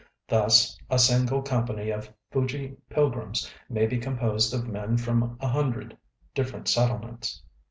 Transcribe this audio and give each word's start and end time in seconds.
Thus 0.27 0.79
a 0.89 0.97
single 0.97 1.43
company 1.43 1.91
of 1.91 2.11
Fuji 2.31 2.75
pilgrims 2.89 3.53
may 3.69 3.85
be 3.85 3.99
composed 3.99 4.51
of 4.51 4.67
men 4.67 4.97
from 4.97 5.37
a 5.39 5.47
hundred 5.47 5.95
different 6.33 6.67
settlements. 6.67 7.43